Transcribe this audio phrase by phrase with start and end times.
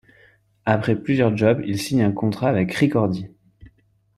[0.65, 3.27] Après plusieurs jobs il signe un contrat avec Ricordi.